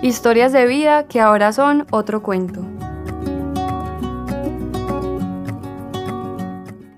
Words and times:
Historias 0.00 0.52
de 0.52 0.64
vida 0.64 1.08
que 1.08 1.18
ahora 1.20 1.52
son 1.52 1.84
otro 1.90 2.22
cuento. 2.22 2.60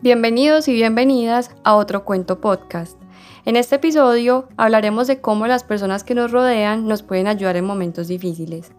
Bienvenidos 0.02 0.68
y 0.68 0.74
bienvenidas 0.74 1.50
a 1.64 1.76
otro 1.76 2.04
cuento 2.04 2.42
podcast. 2.42 2.98
En 3.46 3.56
este 3.56 3.76
episodio 3.76 4.50
hablaremos 4.58 5.06
de 5.06 5.18
cómo 5.22 5.46
las 5.46 5.64
personas 5.64 6.04
que 6.04 6.14
nos 6.14 6.30
rodean 6.30 6.86
nos 6.86 7.02
pueden 7.02 7.26
ayudar 7.26 7.56
en 7.56 7.64
momentos 7.64 8.06
difíciles. 8.06 8.70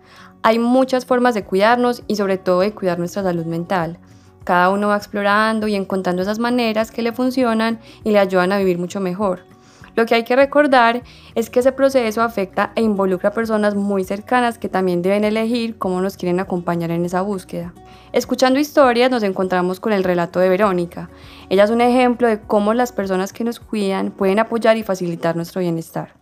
Hay 0.43 0.59
muchas 0.59 1.07
formas 1.07 1.33
de 1.33 1.43
cuidarnos 1.43 2.03
y 2.07 2.15
sobre 2.15 2.37
todo 2.37 2.59
de 2.59 2.75
cuidar 2.75 2.99
nuestra 2.99 3.23
salud 3.23 3.45
mental. 3.45 3.97
Cada 4.43 4.69
uno 4.69 4.89
va 4.89 4.97
explorando 4.97 5.67
y 5.67 5.73
encontrando 5.73 6.21
esas 6.21 6.37
maneras 6.37 6.91
que 6.91 7.01
le 7.01 7.11
funcionan 7.11 7.79
y 8.03 8.11
le 8.11 8.19
ayudan 8.19 8.51
a 8.51 8.59
vivir 8.59 8.77
mucho 8.77 8.99
mejor. 8.99 9.49
Lo 9.95 10.05
que 10.05 10.15
hay 10.15 10.23
que 10.23 10.35
recordar 10.35 11.03
es 11.35 11.49
que 11.49 11.59
ese 11.59 11.71
proceso 11.71 12.21
afecta 12.21 12.71
e 12.75 12.81
involucra 12.81 13.29
a 13.29 13.33
personas 13.33 13.75
muy 13.75 14.03
cercanas 14.03 14.57
que 14.57 14.69
también 14.69 15.01
deben 15.01 15.23
elegir 15.23 15.77
cómo 15.77 16.01
nos 16.01 16.17
quieren 16.17 16.39
acompañar 16.39 16.91
en 16.91 17.05
esa 17.05 17.21
búsqueda. 17.21 17.73
Escuchando 18.13 18.59
historias 18.59 19.11
nos 19.11 19.23
encontramos 19.23 19.79
con 19.79 19.93
el 19.93 20.03
relato 20.03 20.39
de 20.39 20.49
Verónica. 20.49 21.09
Ella 21.49 21.63
es 21.63 21.69
un 21.71 21.81
ejemplo 21.81 22.27
de 22.27 22.39
cómo 22.39 22.73
las 22.73 22.91
personas 22.91 23.33
que 23.33 23.43
nos 23.43 23.59
cuidan 23.59 24.11
pueden 24.11 24.39
apoyar 24.39 24.77
y 24.77 24.83
facilitar 24.83 25.35
nuestro 25.35 25.61
bienestar. 25.61 26.13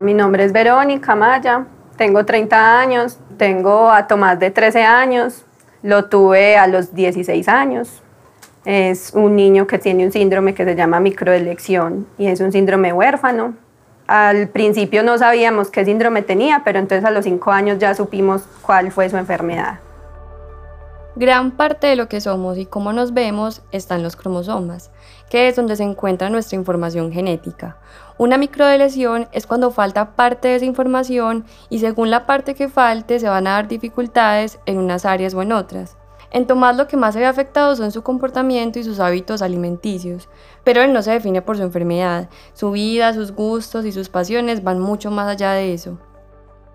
Mi 0.00 0.14
nombre 0.14 0.44
es 0.44 0.52
Verónica 0.52 1.14
Maya, 1.14 1.66
tengo 1.96 2.24
30 2.24 2.80
años, 2.80 3.18
tengo 3.36 3.90
a 3.90 4.06
Tomás 4.06 4.38
de 4.38 4.50
13 4.50 4.84
años, 4.84 5.44
lo 5.82 6.06
tuve 6.06 6.56
a 6.56 6.66
los 6.66 6.94
16 6.94 7.48
años, 7.48 8.02
es 8.64 9.12
un 9.14 9.36
niño 9.36 9.66
que 9.66 9.78
tiene 9.78 10.04
un 10.04 10.12
síndrome 10.12 10.54
que 10.54 10.64
se 10.64 10.74
llama 10.74 11.00
microelección 11.00 12.06
y 12.18 12.26
es 12.26 12.40
un 12.40 12.52
síndrome 12.52 12.92
huérfano. 12.92 13.54
Al 14.06 14.48
principio 14.48 15.02
no 15.02 15.18
sabíamos 15.18 15.70
qué 15.70 15.84
síndrome 15.84 16.22
tenía, 16.22 16.62
pero 16.64 16.78
entonces 16.78 17.04
a 17.04 17.10
los 17.10 17.24
cinco 17.24 17.50
años 17.50 17.78
ya 17.78 17.94
supimos 17.94 18.42
cuál 18.62 18.90
fue 18.90 19.08
su 19.10 19.16
enfermedad. 19.16 19.80
Gran 21.14 21.50
parte 21.50 21.88
de 21.88 21.96
lo 21.96 22.08
que 22.08 22.20
somos 22.20 22.58
y 22.58 22.64
cómo 22.64 22.92
nos 22.92 23.12
vemos 23.12 23.62
está 23.72 23.96
en 23.96 24.04
los 24.04 24.14
cromosomas, 24.14 24.92
que 25.28 25.48
es 25.48 25.56
donde 25.56 25.74
se 25.74 25.82
encuentra 25.82 26.30
nuestra 26.30 26.56
información 26.56 27.12
genética. 27.12 27.76
Una 28.18 28.38
microdeleción 28.38 29.28
es 29.32 29.46
cuando 29.46 29.72
falta 29.72 30.12
parte 30.12 30.48
de 30.48 30.56
esa 30.56 30.64
información 30.64 31.44
y 31.70 31.80
según 31.80 32.10
la 32.10 32.24
parte 32.24 32.54
que 32.54 32.68
falte 32.68 33.18
se 33.18 33.28
van 33.28 33.46
a 33.46 33.52
dar 33.52 33.68
dificultades 33.68 34.60
en 34.64 34.78
unas 34.78 35.04
áreas 35.04 35.34
o 35.34 35.42
en 35.42 35.52
otras. 35.52 35.96
En 36.30 36.46
Tomás 36.46 36.76
lo 36.76 36.86
que 36.88 36.96
más 36.96 37.14
se 37.14 37.20
ve 37.20 37.26
afectado 37.26 37.74
son 37.74 37.90
su 37.90 38.02
comportamiento 38.02 38.78
y 38.78 38.84
sus 38.84 39.00
hábitos 39.00 39.40
alimenticios, 39.40 40.28
pero 40.62 40.82
él 40.82 40.92
no 40.92 41.02
se 41.02 41.12
define 41.12 41.40
por 41.40 41.56
su 41.56 41.62
enfermedad. 41.62 42.28
Su 42.52 42.70
vida, 42.70 43.14
sus 43.14 43.32
gustos 43.32 43.86
y 43.86 43.92
sus 43.92 44.10
pasiones 44.10 44.62
van 44.62 44.78
mucho 44.78 45.10
más 45.10 45.26
allá 45.28 45.52
de 45.52 45.72
eso. 45.72 45.98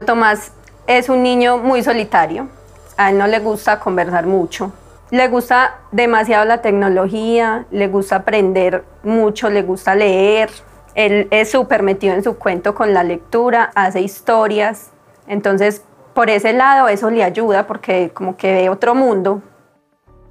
Tomás 0.05 0.51
es 0.87 1.07
un 1.07 1.21
niño 1.21 1.59
muy 1.59 1.83
solitario, 1.83 2.47
a 2.97 3.11
él 3.11 3.17
no 3.17 3.27
le 3.27 3.39
gusta 3.39 3.79
conversar 3.79 4.25
mucho, 4.25 4.71
le 5.11 5.27
gusta 5.27 5.79
demasiado 5.91 6.45
la 6.45 6.61
tecnología, 6.61 7.67
le 7.69 7.87
gusta 7.87 8.17
aprender 8.17 8.83
mucho, 9.03 9.49
le 9.49 9.61
gusta 9.61 9.93
leer, 9.93 10.49
él 10.95 11.27
es 11.29 11.51
súper 11.51 11.83
metido 11.83 12.15
en 12.15 12.23
su 12.23 12.37
cuento 12.37 12.73
con 12.73 12.93
la 12.93 13.03
lectura, 13.03 13.71
hace 13.75 14.01
historias, 14.01 14.91
entonces 15.27 15.83
por 16.13 16.29
ese 16.29 16.53
lado 16.53 16.87
eso 16.87 17.09
le 17.09 17.23
ayuda 17.23 17.67
porque 17.67 18.11
como 18.13 18.37
que 18.37 18.53
ve 18.53 18.69
otro 18.69 18.95
mundo. 18.95 19.41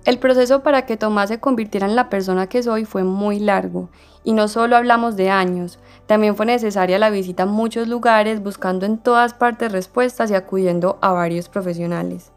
El 0.05 0.19
proceso 0.19 0.63
para 0.63 0.85
que 0.85 0.97
Tomás 0.97 1.29
se 1.29 1.39
convirtiera 1.39 1.87
en 1.87 1.95
la 1.95 2.11
persona 2.11 2.49
que 2.49 2.63
soy 2.63 2.85
fue 2.85 3.05
muy 3.05 3.39
largo 3.39 3.89
y 4.25 4.33
no 4.33 4.49
solo 4.49 4.77
hablamos 4.77 5.17
de 5.17 5.31
años, 5.31 5.79
también 6.07 6.35
fue 6.35 6.47
necesaria 6.47 6.99
la 6.99 7.11
visita 7.11 7.45
a 7.45 7.47
muchos 7.47 7.87
lugares 7.87 8.43
buscando 8.43 8.85
en 8.85 8.99
todas 8.99 9.35
partes 9.35 9.71
respuestas 9.71 10.31
y 10.31 10.35
acudiendo 10.35 10.99
a 11.01 11.13
varios 11.13 11.49
profesionales. 11.49 12.33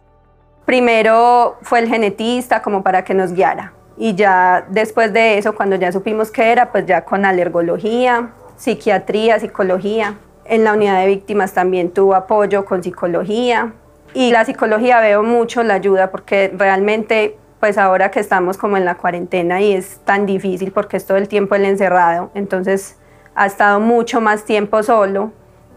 Primero 0.65 1.57
fue 1.61 1.79
el 1.79 1.87
genetista 1.87 2.61
como 2.61 2.83
para 2.83 3.03
que 3.03 3.13
nos 3.13 3.33
guiara 3.33 3.73
y 3.97 4.13
ya 4.15 4.65
después 4.69 5.13
de 5.13 5.37
eso, 5.37 5.55
cuando 5.55 5.75
ya 5.75 5.91
supimos 5.91 6.31
qué 6.31 6.51
era, 6.51 6.71
pues 6.71 6.85
ya 6.85 7.05
con 7.05 7.25
alergología, 7.25 8.33
psiquiatría, 8.57 9.39
psicología, 9.39 10.17
en 10.45 10.63
la 10.63 10.73
unidad 10.73 10.99
de 10.99 11.07
víctimas 11.07 11.53
también 11.53 11.91
tuvo 11.91 12.15
apoyo 12.15 12.65
con 12.65 12.83
psicología. 12.83 13.73
Y 14.13 14.31
la 14.31 14.45
psicología 14.45 15.01
veo 15.01 15.23
mucho 15.23 15.63
la 15.63 15.73
ayuda 15.73 16.09
porque 16.11 16.53
realmente 16.55 17.37
pues 17.59 17.77
ahora 17.77 18.11
que 18.11 18.19
estamos 18.19 18.57
como 18.57 18.77
en 18.77 18.85
la 18.85 18.95
cuarentena 18.95 19.59
y 19.61 19.73
es 19.73 19.99
tan 20.05 20.25
difícil 20.25 20.71
porque 20.71 20.97
es 20.97 21.05
todo 21.05 21.17
el 21.17 21.27
tiempo 21.27 21.55
el 21.55 21.65
encerrado, 21.65 22.29
entonces 22.35 22.97
ha 23.33 23.47
estado 23.47 23.79
mucho 23.79 24.21
más 24.21 24.45
tiempo 24.45 24.83
solo 24.83 25.31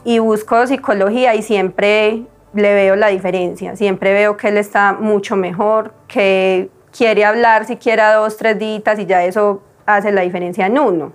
y 0.05 0.19
busco 0.19 0.67
psicología 0.67 1.35
y 1.35 1.43
siempre 1.43 2.25
le 2.53 2.75
veo 2.75 2.95
la 2.95 3.09
diferencia, 3.09 3.75
siempre 3.75 4.13
veo 4.13 4.37
que 4.37 4.49
él 4.49 4.59
está 4.59 4.93
mucho 4.93 5.37
mejor, 5.37 5.95
que 6.09 6.69
quiere 6.97 7.25
hablar 7.25 7.65
siquiera 7.65 8.13
dos, 8.15 8.37
tres 8.37 8.59
días 8.59 8.99
y 8.99 9.07
ya 9.07 9.25
eso 9.25 9.63
hace 9.87 10.13
la 10.13 10.21
diferencia 10.21 10.67
en 10.67 10.79
uno 10.79 11.13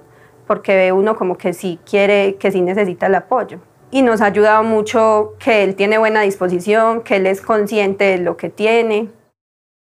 porque 0.47 0.75
ve 0.75 0.91
uno 0.91 1.15
como 1.15 1.37
que 1.37 1.53
sí 1.53 1.79
quiere, 1.89 2.35
que 2.35 2.51
sí 2.51 2.61
necesita 2.61 3.07
el 3.07 3.15
apoyo. 3.15 3.59
Y 3.91 4.01
nos 4.01 4.21
ha 4.21 4.25
ayudado 4.25 4.63
mucho 4.63 5.33
que 5.39 5.63
él 5.63 5.75
tiene 5.75 5.97
buena 5.97 6.21
disposición, 6.21 7.01
que 7.01 7.17
él 7.17 7.27
es 7.27 7.41
consciente 7.41 8.05
de 8.05 8.17
lo 8.17 8.37
que 8.37 8.49
tiene. 8.49 9.09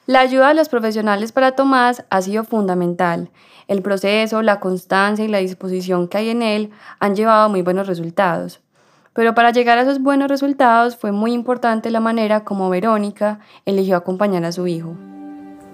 La 0.06 0.20
ayuda 0.20 0.48
de 0.48 0.54
los 0.54 0.70
profesionales 0.70 1.32
para 1.32 1.52
Tomás 1.52 2.04
ha 2.08 2.22
sido 2.22 2.42
fundamental. 2.44 3.30
El 3.66 3.82
proceso, 3.82 4.40
la 4.40 4.60
constancia 4.60 5.24
y 5.24 5.28
la 5.28 5.38
disposición 5.38 6.08
que 6.08 6.16
hay 6.16 6.30
en 6.30 6.40
él 6.40 6.70
han 6.98 7.14
llevado 7.14 7.50
muy 7.50 7.60
buenos 7.60 7.86
resultados. 7.86 8.62
Pero 9.12 9.34
para 9.34 9.50
llegar 9.50 9.76
a 9.76 9.82
esos 9.82 10.00
buenos 10.00 10.28
resultados 10.28 10.96
fue 10.96 11.12
muy 11.12 11.32
importante 11.32 11.90
la 11.90 12.00
manera 12.00 12.44
como 12.44 12.70
Verónica 12.70 13.40
eligió 13.66 13.96
acompañar 13.96 14.44
a 14.44 14.52
su 14.52 14.66
hijo. 14.66 14.96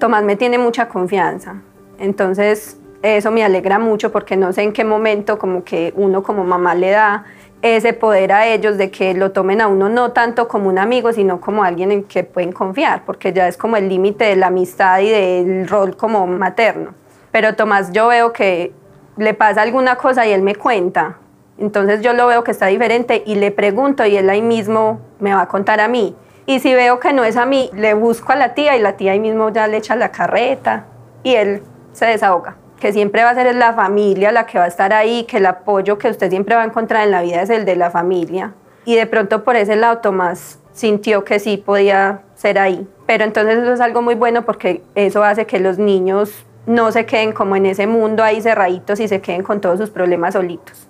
Tomás 0.01 0.25
me 0.25 0.35
tiene 0.35 0.59
mucha 0.59 0.89
confianza. 0.89 1.63
Entonces, 1.99 2.79
eso 3.05 3.31
me 3.31 3.45
alegra 3.45 3.79
mucho 3.79 4.11
porque 4.11 4.35
no 4.35 4.55
sé 4.55 4.63
en 4.63 4.73
qué 4.73 4.83
momento 4.83 5.39
como 5.39 5.63
que 5.63 5.93
uno 5.95 6.23
como 6.23 6.43
mamá 6.43 6.75
le 6.75 6.91
da 6.91 7.25
ese 7.61 7.93
poder 7.93 8.33
a 8.33 8.47
ellos 8.47 8.79
de 8.79 8.91
que 8.91 9.13
lo 9.13 9.31
tomen 9.33 9.61
a 9.61 9.69
uno 9.69 9.91
no 9.91 10.13
tanto 10.13 10.49
como 10.49 10.71
un 10.71 10.79
amigo, 10.79 11.13
sino 11.13 11.39
como 11.39 11.65
alguien 11.65 11.93
en 11.93 12.05
que 12.05 12.25
pueden 12.25 12.53
confiar, 12.53 13.05
porque 13.05 13.35
ya 13.35 13.47
es 13.47 13.59
como 13.59 13.77
el 13.77 13.91
límite 13.91 14.25
de 14.25 14.37
la 14.37 14.47
amistad 14.47 15.01
y 15.01 15.11
del 15.11 15.69
rol 15.69 15.97
como 15.99 16.27
materno. 16.27 16.95
Pero 17.31 17.57
Tomás, 17.57 17.93
yo 17.93 18.09
veo 18.09 18.33
que 18.33 18.73
le 19.19 19.35
pasa 19.35 19.61
alguna 19.61 19.97
cosa 19.97 20.27
y 20.27 20.33
él 20.33 20.41
me 20.41 20.55
cuenta. 20.55 21.19
Entonces 21.59 22.01
yo 22.01 22.15
lo 22.15 22.27
veo 22.27 22.43
que 22.43 22.53
está 22.53 22.67
diferente 22.67 23.23
y 23.27 23.35
le 23.35 23.51
pregunto 23.51 24.07
y 24.07 24.17
él 24.17 24.31
ahí 24.31 24.43
mismo 24.43 25.01
me 25.21 25.35
va 25.35 25.43
a 25.43 25.49
contar 25.49 25.81
a 25.81 25.89
mí. 25.89 26.17
Y 26.47 26.61
si 26.61 26.73
veo 26.73 27.01
que 27.01 27.13
no 27.13 27.25
es 27.25 27.37
a 27.37 27.45
mí, 27.45 27.71
le 27.75 27.93
busco 27.93 28.33
a 28.33 28.37
la 28.37 28.55
tía 28.55 28.77
y 28.77 28.81
la 28.81 28.97
tía 28.97 29.13
ahí 29.13 29.21
mismo 29.21 29.51
ya 29.51 29.67
le 29.67 29.77
echa 29.77 29.95
la 29.95 30.11
carreta 30.11 30.87
y 31.23 31.35
él 31.35 31.63
se 31.93 32.07
desahoga 32.07 32.57
que 32.85 32.93
siempre 32.93 33.25
va 33.25 33.31
a 33.31 33.35
ser 33.35 33.55
la 33.55 33.73
familia 33.73 34.31
la 34.31 34.45
que 34.45 34.59
va 34.59 34.65
a 34.65 34.69
estar 34.69 34.93
ahí, 34.93 35.25
que 35.25 35.39
el 35.39 35.47
apoyo 35.47 35.97
que 35.97 36.11
usted 36.11 36.29
siempre 36.29 36.55
va 36.55 36.65
a 36.65 36.67
encontrar 36.67 37.05
en 37.05 37.13
la 37.13 37.23
vida 37.23 37.41
es 37.41 37.49
el 37.49 37.65
de 37.65 37.77
la 37.77 37.91
familia. 37.91 38.53
Y 38.85 38.95
de 38.95 39.07
pronto 39.07 39.43
por 39.43 39.57
ese 39.57 39.75
lado 39.75 40.01
Tomás 40.03 40.59
sintió 40.75 41.25
que 41.25 41.39
sí 41.39 41.57
podía 41.57 42.21
ser 42.35 42.59
ahí. 42.59 42.87
Pero 43.07 43.25
entonces 43.25 43.57
eso 43.57 43.73
es 43.73 43.81
algo 43.81 44.03
muy 44.03 44.17
bueno 44.17 44.45
porque 44.45 44.83
eso 44.97 45.25
hace 45.25 45.47
que 45.47 45.61
los 45.61 45.79
niños 45.79 46.45
no 46.67 46.93
se 46.93 47.07
queden 47.07 47.33
como 47.33 47.57
en 47.57 47.65
ese 47.65 47.87
mundo 47.87 48.23
ahí 48.23 48.43
cerraditos 48.43 49.01
y 49.01 49.09
se 49.09 49.23
queden 49.23 49.45
con 49.45 49.63
todos 49.63 49.79
sus 49.79 49.89
problemas 49.89 50.35
solitos. 50.35 50.87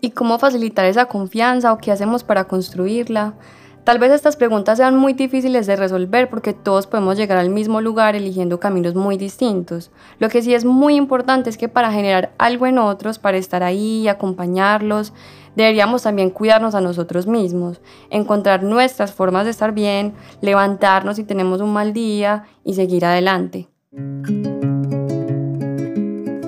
¿Y 0.00 0.10
cómo 0.10 0.40
facilitar 0.40 0.86
esa 0.86 1.04
confianza 1.04 1.72
o 1.72 1.78
qué 1.78 1.92
hacemos 1.92 2.24
para 2.24 2.46
construirla? 2.46 3.34
Tal 3.84 3.98
vez 3.98 4.12
estas 4.12 4.36
preguntas 4.36 4.78
sean 4.78 4.96
muy 4.96 5.12
difíciles 5.12 5.66
de 5.66 5.74
resolver 5.74 6.30
porque 6.30 6.52
todos 6.52 6.86
podemos 6.86 7.16
llegar 7.16 7.38
al 7.38 7.50
mismo 7.50 7.80
lugar 7.80 8.14
eligiendo 8.14 8.60
caminos 8.60 8.94
muy 8.94 9.16
distintos. 9.16 9.90
Lo 10.20 10.28
que 10.28 10.40
sí 10.40 10.54
es 10.54 10.64
muy 10.64 10.94
importante 10.94 11.50
es 11.50 11.58
que 11.58 11.68
para 11.68 11.90
generar 11.90 12.30
algo 12.38 12.68
en 12.68 12.78
otros, 12.78 13.18
para 13.18 13.38
estar 13.38 13.64
ahí 13.64 14.02
y 14.02 14.08
acompañarlos, 14.08 15.12
deberíamos 15.56 16.04
también 16.04 16.30
cuidarnos 16.30 16.76
a 16.76 16.80
nosotros 16.80 17.26
mismos, 17.26 17.80
encontrar 18.08 18.62
nuestras 18.62 19.12
formas 19.12 19.46
de 19.46 19.50
estar 19.50 19.72
bien, 19.72 20.14
levantarnos 20.40 21.16
si 21.16 21.24
tenemos 21.24 21.60
un 21.60 21.72
mal 21.72 21.92
día 21.92 22.44
y 22.62 22.74
seguir 22.74 23.04
adelante. 23.04 23.66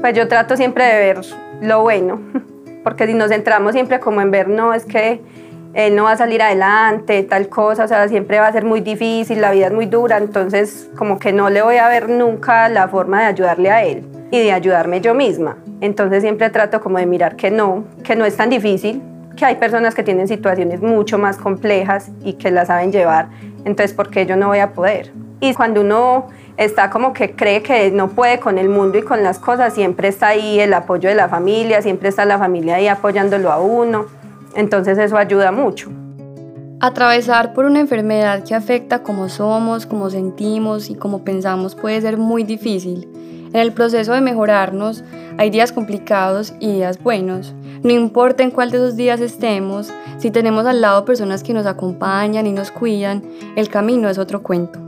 Pues 0.01 0.17
yo 0.17 0.29
trato 0.29 0.57
siempre 0.57 0.85
de 0.85 0.99
ver 0.99 1.21
lo 1.61 1.83
bueno, 1.83 2.21
porque 2.85 3.09
si 3.09 3.15
nos 3.15 3.31
centramos 3.31 3.73
siempre 3.73 3.99
como 3.99 4.21
en 4.21 4.31
ver, 4.31 4.49
no, 4.49 4.73
es 4.73 4.85
que 4.85 5.21
él 5.75 5.97
no 5.97 6.05
va 6.05 6.13
a 6.13 6.17
salir 6.17 6.41
adelante, 6.41 7.23
tal 7.25 7.49
cosa, 7.49 7.85
o 7.85 7.89
sea, 7.89 8.09
siempre 8.09 8.39
va 8.39 8.47
a 8.47 8.53
ser 8.53 8.65
muy 8.65 8.81
difícil, 8.81 9.41
la 9.41 9.51
vida 9.51 9.67
es 9.67 9.73
muy 9.73 9.87
dura, 9.87 10.19
entonces 10.19 10.89
como 10.97 11.19
que 11.19 11.33
no 11.33 11.51
le 11.51 11.63
voy 11.63 11.77
a 11.77 11.89
ver 11.89 12.09
nunca 12.09 12.69
la 12.69 12.89
forma 12.89 13.21
de 13.21 13.27
ayudarle 13.27 13.71
a 13.71 13.83
él 13.85 14.05
y 14.31 14.39
de 14.39 14.53
ayudarme 14.53 15.01
yo 15.01 15.15
misma. 15.15 15.57
Entonces 15.81 16.23
siempre 16.23 16.49
trato 16.51 16.81
como 16.81 16.99
de 16.99 17.07
mirar 17.07 17.37
que 17.37 17.51
no, 17.51 17.85
que 18.05 18.15
no 18.15 18.25
es 18.25 18.37
tan 18.37 18.51
difícil, 18.51 19.03
que 19.37 19.45
hay 19.45 19.57
personas 19.57 19.97
que 19.97 20.05
tienen 20.05 20.29
situaciones 20.29 20.81
mucho 20.81 21.19
más 21.19 21.37
complejas 21.37 22.11
y 22.23 22.35
que 22.35 22.53
la 22.53 22.65
saben 22.65 22.93
llevar, 22.93 23.29
entonces 23.65 23.93
¿por 23.93 24.11
qué 24.11 24.27
yo 24.27 24.37
no 24.37 24.49
voy 24.49 24.61
a 24.61 24.73
poder? 24.73 25.13
Y 25.41 25.55
cuando 25.55 25.81
uno 25.81 26.29
está 26.57 26.89
como 26.89 27.13
que 27.13 27.33
cree 27.33 27.63
que 27.63 27.91
no 27.91 28.09
puede 28.09 28.39
con 28.39 28.59
el 28.59 28.69
mundo 28.69 28.99
y 28.99 29.03
con 29.03 29.23
las 29.23 29.41
cosas, 29.41 29.75
siempre 29.75 30.09
está 30.09 30.29
ahí 30.29 30.61
el 30.61 30.73
apoyo 30.73 31.09
de 31.09 31.17
la 31.17 31.29
familia, 31.29 31.83
siempre 31.83 32.09
está 32.09 32.25
la 32.25 32.39
familia 32.39 32.77
ahí 32.77 32.87
apoyándolo 32.87 33.51
a 33.51 33.59
uno. 33.61 34.07
Entonces 34.57 34.99
eso 34.99 35.17
ayuda 35.17 35.53
mucho. 35.53 35.91
Atravesar 36.81 37.55
por 37.55 37.65
una 37.65 37.81
enfermedad 37.81 38.45
que 38.45 38.55
afecta 38.55 39.03
cómo 39.03 39.29
somos, 39.29 39.87
cómo 39.87 40.11
sentimos 40.11 40.91
y 40.91 40.95
cómo 40.95 41.25
pensamos 41.25 41.75
puede 41.75 42.01
ser 42.01 42.19
muy 42.19 42.45
difícil. 42.45 43.09
En 43.55 43.61
el 43.61 43.73
proceso 43.73 44.13
de 44.13 44.21
mejorarnos 44.21 45.05
hay 45.39 45.49
días 45.51 45.73
complicados 45.73 46.55
y 46.61 46.73
días 46.73 47.03
buenos. 47.03 47.55
No 47.83 47.93
importa 47.93 48.43
en 48.43 48.51
cuál 48.51 48.71
de 48.71 48.79
esos 48.79 48.97
días 48.97 49.21
estemos, 49.21 49.93
si 50.19 50.31
tenemos 50.31 50.67
al 50.67 50.81
lado 50.81 51.05
personas 51.05 51.43
que 51.43 51.55
nos 51.55 51.67
acompañan 51.67 52.47
y 52.47 52.53
nos 52.53 52.71
cuidan, 52.71 53.23
el 53.57 53.69
camino 53.69 54.09
es 54.09 54.19
otro 54.19 54.43
cuento. 54.43 54.81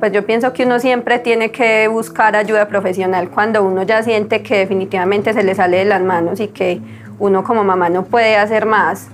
Pues 0.00 0.12
yo 0.12 0.24
pienso 0.24 0.52
que 0.52 0.64
uno 0.64 0.80
siempre 0.80 1.18
tiene 1.18 1.52
que 1.52 1.86
buscar 1.86 2.34
ayuda 2.34 2.66
profesional 2.68 3.30
cuando 3.30 3.62
uno 3.62 3.82
ya 3.82 4.02
siente 4.02 4.42
que 4.42 4.58
definitivamente 4.58 5.32
se 5.32 5.42
le 5.42 5.54
sale 5.54 5.78
de 5.78 5.84
las 5.84 6.02
manos 6.02 6.40
y 6.40 6.48
que 6.48 6.80
uno 7.20 7.44
como 7.44 7.62
mamá 7.62 7.88
no 7.88 8.04
puede 8.04 8.36
hacer 8.36 8.66
más 8.66 9.08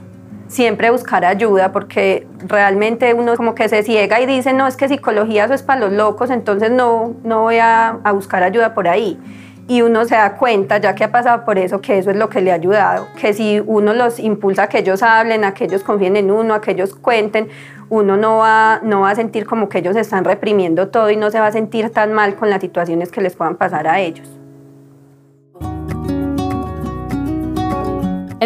siempre 0.48 0.90
buscar 0.90 1.24
ayuda 1.24 1.72
porque 1.72 2.26
realmente 2.46 3.12
uno 3.14 3.36
como 3.36 3.54
que 3.54 3.68
se 3.68 3.82
ciega 3.82 4.20
y 4.20 4.26
dice, 4.26 4.52
no, 4.52 4.66
es 4.66 4.76
que 4.76 4.88
psicología 4.88 5.44
eso 5.44 5.54
es 5.54 5.62
para 5.62 5.80
los 5.80 5.92
locos, 5.92 6.30
entonces 6.30 6.70
no, 6.70 7.14
no 7.24 7.42
voy 7.42 7.58
a, 7.58 7.98
buscar 8.14 8.42
ayuda 8.42 8.74
por 8.74 8.88
ahí. 8.88 9.18
Y 9.68 9.82
uno 9.82 10.04
se 10.04 10.14
da 10.14 10.36
cuenta, 10.36 10.78
ya 10.78 10.94
que 10.94 11.02
ha 11.02 11.10
pasado 11.10 11.44
por 11.44 11.58
eso, 11.58 11.80
que 11.80 11.98
eso 11.98 12.12
es 12.12 12.16
lo 12.16 12.28
que 12.28 12.40
le 12.40 12.52
ha 12.52 12.54
ayudado, 12.54 13.08
que 13.20 13.32
si 13.32 13.60
uno 13.66 13.94
los 13.94 14.20
impulsa 14.20 14.64
a 14.64 14.68
que 14.68 14.78
ellos 14.78 15.02
hablen, 15.02 15.44
a 15.44 15.54
que 15.54 15.64
ellos 15.64 15.82
confíen 15.82 16.14
en 16.14 16.30
uno, 16.30 16.54
a 16.54 16.60
que 16.60 16.70
ellos 16.70 16.94
cuenten, 16.94 17.48
uno 17.88 18.16
no 18.16 18.38
va, 18.38 18.80
no 18.84 19.00
va 19.00 19.10
a 19.10 19.14
sentir 19.16 19.44
como 19.44 19.68
que 19.68 19.78
ellos 19.78 19.96
están 19.96 20.24
reprimiendo 20.24 20.88
todo 20.88 21.10
y 21.10 21.16
no 21.16 21.32
se 21.32 21.40
va 21.40 21.48
a 21.48 21.52
sentir 21.52 21.90
tan 21.90 22.12
mal 22.12 22.36
con 22.36 22.48
las 22.48 22.60
situaciones 22.60 23.10
que 23.10 23.20
les 23.20 23.34
puedan 23.34 23.56
pasar 23.56 23.88
a 23.88 23.98
ellos. 23.98 24.28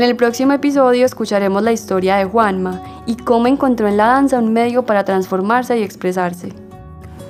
En 0.00 0.06
el 0.06 0.16
próximo 0.16 0.52
episodio 0.52 1.04
escucharemos 1.04 1.62
la 1.62 1.72
historia 1.72 2.16
de 2.16 2.24
Juanma 2.24 2.80
y 3.04 3.16
cómo 3.16 3.48
encontró 3.48 3.86
en 3.86 3.98
la 3.98 4.06
danza 4.06 4.38
un 4.38 4.50
medio 4.50 4.86
para 4.86 5.04
transformarse 5.04 5.78
y 5.78 5.82
expresarse. 5.82 6.54